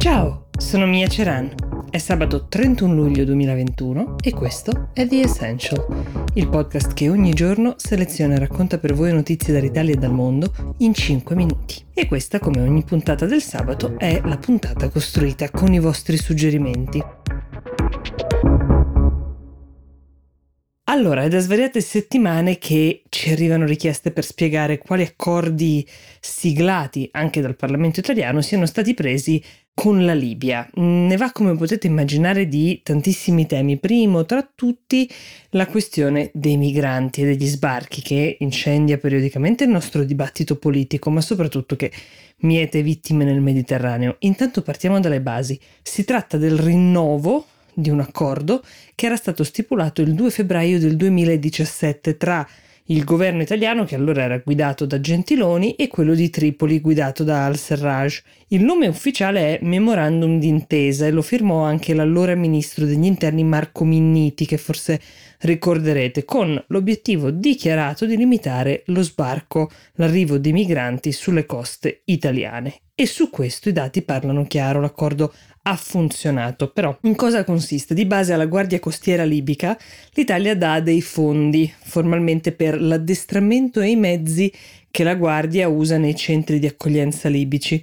[0.00, 1.54] Ciao, sono Mia Ceran.
[1.90, 7.74] È sabato 31 luglio 2021 e questo è The Essential, il podcast che ogni giorno
[7.76, 11.84] seleziona e racconta per voi notizie dall'Italia e dal mondo in 5 minuti.
[11.92, 17.04] E questa, come ogni puntata del sabato, è la puntata costruita con i vostri suggerimenti.
[20.84, 25.86] Allora, è da svariate settimane che ci arrivano richieste per spiegare quali accordi
[26.20, 29.40] siglati anche dal Parlamento italiano siano stati presi
[29.80, 30.68] con la Libia.
[30.74, 33.78] Ne va, come potete immaginare, di tantissimi temi.
[33.78, 35.10] Primo tra tutti
[35.52, 41.22] la questione dei migranti e degli sbarchi che incendia periodicamente il nostro dibattito politico, ma
[41.22, 41.90] soprattutto che
[42.40, 44.16] miete vittime nel Mediterraneo.
[44.18, 45.58] Intanto partiamo dalle basi.
[45.80, 48.62] Si tratta del rinnovo di un accordo
[48.94, 52.46] che era stato stipulato il 2 febbraio del 2017 tra
[52.90, 57.44] il governo italiano, che allora era guidato da Gentiloni, e quello di Tripoli, guidato da
[57.44, 58.20] al-Serraj.
[58.48, 63.84] Il nome ufficiale è Memorandum d'intesa e lo firmò anche l'allora ministro degli interni Marco
[63.84, 65.00] Minniti, che forse
[65.40, 72.80] ricorderete, con l'obiettivo dichiarato di limitare lo sbarco, l'arrivo di migranti sulle coste italiane.
[72.94, 76.70] E su questo i dati parlano chiaro, l'accordo ha funzionato.
[76.70, 77.94] Però in cosa consiste?
[77.94, 79.78] Di base alla Guardia Costiera libica
[80.12, 84.52] l'Italia dà dei fondi formalmente per l'addestramento e i mezzi
[84.90, 87.82] che la Guardia usa nei centri di accoglienza libici.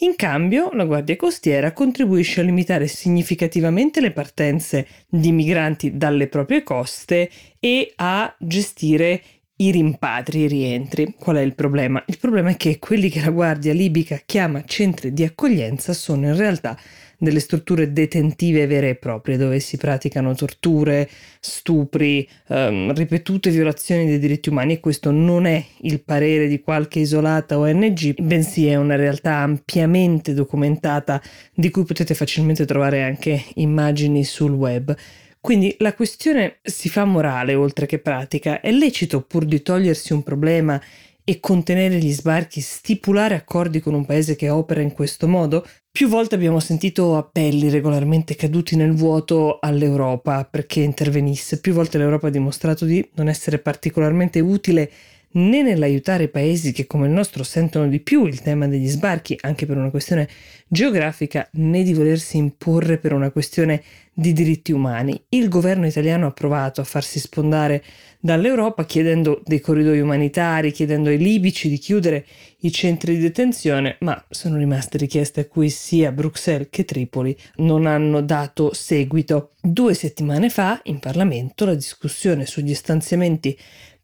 [0.00, 6.62] In cambio, la Guardia Costiera contribuisce a limitare significativamente le partenze di migranti dalle proprie
[6.62, 9.20] coste e a gestire
[9.60, 11.14] i rimpatri, i rientri.
[11.18, 12.02] Qual è il problema?
[12.06, 16.36] Il problema è che quelli che la Guardia libica chiama centri di accoglienza sono in
[16.36, 16.76] realtà
[17.20, 21.08] delle strutture detentive vere e proprie dove si praticano torture,
[21.40, 27.00] stupri, ehm, ripetute violazioni dei diritti umani e questo non è il parere di qualche
[27.00, 31.20] isolata ONG, bensì è una realtà ampiamente documentata
[31.52, 34.94] di cui potete facilmente trovare anche immagini sul web.
[35.40, 38.60] Quindi la questione si fa morale oltre che pratica.
[38.60, 40.80] È lecito pur di togliersi un problema
[41.24, 45.66] e contenere gli sbarchi, stipulare accordi con un paese che opera in questo modo?
[45.90, 51.60] Più volte abbiamo sentito appelli regolarmente caduti nel vuoto all'Europa perché intervenisse.
[51.60, 54.90] Più volte l'Europa ha dimostrato di non essere particolarmente utile
[55.32, 59.66] né nell'aiutare paesi che come il nostro sentono di più il tema degli sbarchi, anche
[59.66, 60.28] per una questione
[60.68, 65.22] geografica, né di volersi imporre per una questione di diritti umani.
[65.28, 67.84] Il governo italiano ha provato a farsi spondare
[68.18, 72.26] dall'Europa chiedendo dei corridoi umanitari, chiedendo ai libici di chiudere
[72.62, 77.86] i centri di detenzione, ma sono rimaste richieste a cui sia Bruxelles che Tripoli non
[77.86, 79.52] hanno dato seguito.
[79.60, 83.56] Due settimane fa in Parlamento la discussione sugli stanziamenti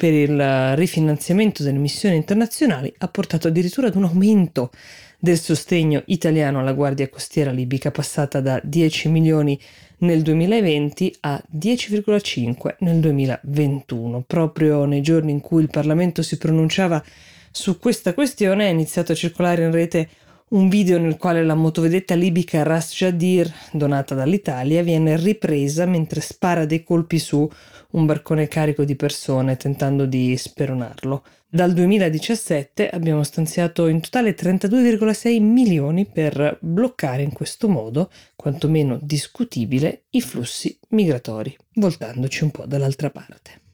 [0.00, 4.70] per il rifinanziamento delle missioni internazionali ha portato addirittura ad un aumento
[5.18, 9.60] del sostegno italiano alla Guardia Costiera libica passata da 10 milioni
[9.98, 14.24] nel 2020 a 10,5 nel 2021.
[14.26, 17.04] Proprio nei giorni in cui il Parlamento si pronunciava
[17.50, 20.08] su questa questione è iniziato a circolare in rete
[20.50, 26.64] un video nel quale la motovedetta libica Ras Jadir, donata dall'Italia, viene ripresa mentre spara
[26.64, 27.48] dei colpi su
[27.90, 31.24] un barcone carico di persone tentando di speronarlo.
[31.48, 40.04] Dal 2017 abbiamo stanziato in totale 32,6 milioni per bloccare in questo modo, quantomeno discutibile,
[40.10, 43.69] i flussi migratori, voltandoci un po' dall'altra parte.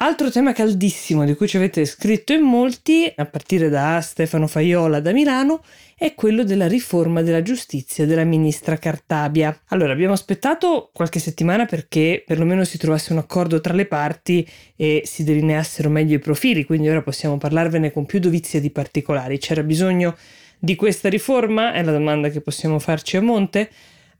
[0.00, 5.00] Altro tema caldissimo di cui ci avete scritto in molti, a partire da Stefano Faiola
[5.00, 5.64] da Milano,
[5.96, 9.60] è quello della riforma della giustizia della ministra Cartabia.
[9.70, 15.02] Allora, abbiamo aspettato qualche settimana perché perlomeno si trovasse un accordo tra le parti e
[15.04, 19.38] si delineassero meglio i profili, quindi ora possiamo parlarvene con più dovizia di particolari.
[19.38, 20.16] C'era bisogno
[20.60, 21.72] di questa riforma?
[21.72, 23.68] È la domanda che possiamo farci a monte.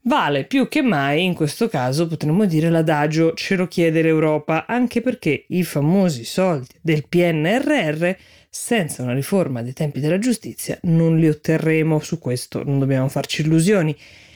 [0.03, 5.01] Vale più che mai in questo caso potremmo dire l'adagio ce lo chiede l'Europa, anche
[5.01, 8.15] perché i famosi soldi del PNRR
[8.49, 13.41] senza una riforma dei tempi della giustizia non li otterremo, su questo non dobbiamo farci
[13.41, 13.95] illusioni.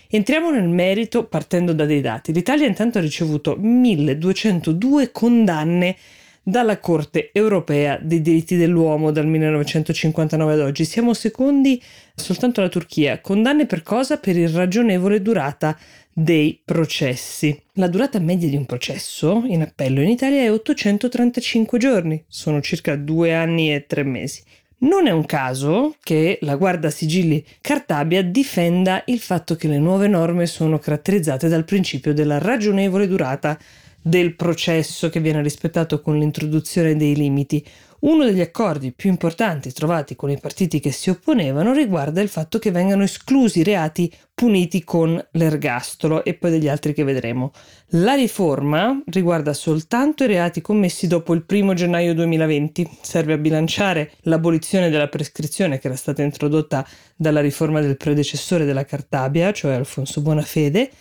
[0.10, 2.34] Entriamo nel merito partendo da dei dati.
[2.34, 5.96] L'Italia intanto ha ricevuto 1202 condanne
[6.44, 10.84] dalla Corte europea dei diritti dell'uomo dal 1959 ad oggi.
[10.84, 11.82] Siamo secondi
[12.14, 13.22] soltanto alla Turchia.
[13.22, 14.18] Condanne per cosa?
[14.18, 15.78] Per irragionevole durata
[16.14, 17.60] dei processi.
[17.74, 22.96] La durata media di un processo in appello in Italia è 835 giorni, sono circa
[22.96, 24.44] due anni e tre mesi.
[24.84, 30.10] Non è un caso che la Guarda Sigilli Cartabia difenda il fatto che le nuove
[30.10, 33.58] norme sono caratterizzate dal principio della ragionevole durata
[34.04, 37.66] del processo che viene rispettato con l'introduzione dei limiti.
[38.02, 42.60] Uno degli accordi più importanti trovati con i partiti che si opponevano riguarda il fatto
[42.60, 47.54] che vengano esclusi reati puniti con l'ergastolo e poi degli altri che vedremo.
[47.92, 54.12] La riforma riguarda soltanto i reati commessi dopo il 1 gennaio 2020, serve a bilanciare
[54.24, 56.86] l'abolizione della prescrizione che era stata introdotta
[57.16, 60.92] dalla riforma del predecessore della Cartabia, cioè Alfonso Bonafede,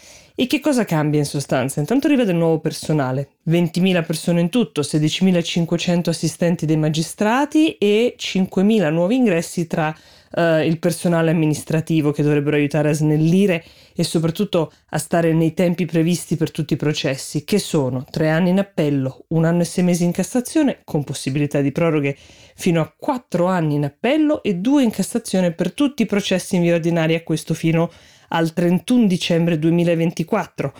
[0.42, 1.78] e che cosa cambia in sostanza?
[1.78, 8.90] Intanto arriva del nuovo personale, 20.000 persone in tutto, 16.500 assistenti dei magistrati e 5.000
[8.90, 9.96] nuovi ingressi tra
[10.32, 13.62] uh, il personale amministrativo che dovrebbero aiutare a snellire
[13.94, 18.50] e soprattutto a stare nei tempi previsti per tutti i processi, che sono tre anni
[18.50, 22.16] in appello, un anno e sei mesi in Cassazione, con possibilità di proroghe
[22.56, 26.62] fino a quattro anni in appello e due in Cassazione per tutti i processi in
[26.62, 27.92] via ordinaria, questo fino
[28.32, 30.72] al 31 dicembre 2024.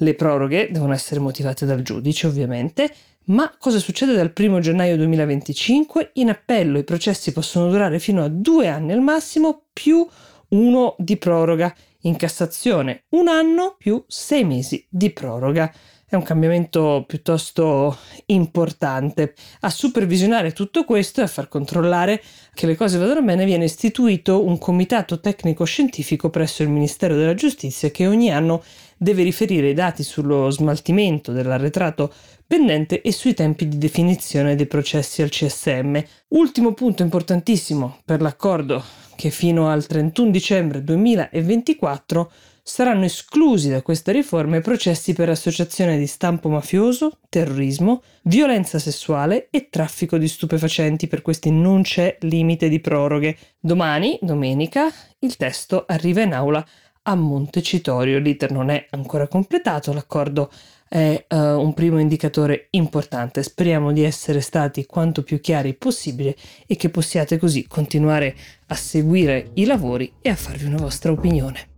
[0.00, 2.92] Le proroghe devono essere motivate dal giudice, ovviamente,
[3.28, 6.12] ma cosa succede dal 1 gennaio 2025?
[6.14, 10.06] In appello i processi possono durare fino a due anni al massimo più
[10.48, 11.74] uno di proroga.
[12.02, 15.70] In Cassazione un anno più sei mesi di proroga.
[16.10, 17.94] È un cambiamento piuttosto
[18.26, 19.34] importante.
[19.60, 22.22] A supervisionare tutto questo e a far controllare
[22.54, 27.90] che le cose vadano bene viene istituito un comitato tecnico-scientifico presso il Ministero della Giustizia
[27.90, 28.62] che ogni anno
[28.96, 32.10] deve riferire i dati sullo smaltimento dell'arretrato
[32.46, 36.02] pendente e sui tempi di definizione dei processi al CSM.
[36.28, 38.82] Ultimo punto importantissimo per l'accordo
[39.14, 42.30] che fino al 31 dicembre 2024
[42.68, 49.48] saranno esclusi da questa riforma i processi per associazione di stampo mafioso, terrorismo, violenza sessuale
[49.50, 51.06] e traffico di stupefacenti.
[51.06, 53.38] Per questi non c'è limite di proroghe.
[53.58, 56.64] Domani, domenica, il testo arriva in aula
[57.04, 58.18] a Montecitorio.
[58.18, 60.50] L'iter non è ancora completato, l'accordo
[60.86, 63.42] è uh, un primo indicatore importante.
[63.42, 66.36] Speriamo di essere stati quanto più chiari possibile
[66.66, 68.36] e che possiate così continuare
[68.66, 71.76] a seguire i lavori e a farvi una vostra opinione.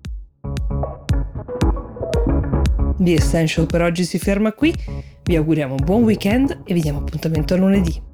[2.99, 4.75] The Essential per oggi si ferma qui,
[5.25, 8.10] vi auguriamo un buon weekend e vi diamo appuntamento a lunedì.